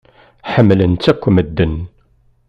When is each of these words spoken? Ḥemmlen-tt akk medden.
Ḥemmlen-tt 0.53 1.11
akk 1.11 1.23
medden. 1.35 1.75